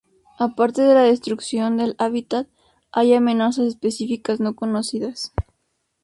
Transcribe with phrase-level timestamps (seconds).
[0.39, 2.47] Aparte de la destrucción del hábitat,
[2.91, 5.31] hay amenazas específicas no conocidas.